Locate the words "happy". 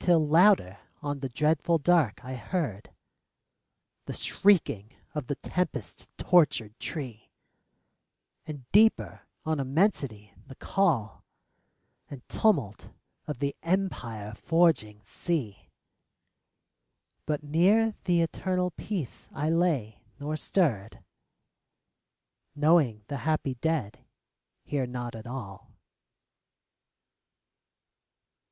23.18-23.54